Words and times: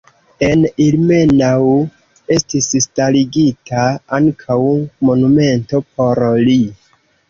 En 0.45 0.61
Ilmenau 0.85 1.69
estis 2.39 2.71
starigita 2.87 3.87
ankaŭ 4.21 4.61
monumento 5.09 5.87
por 5.97 6.29
li. 6.53 6.63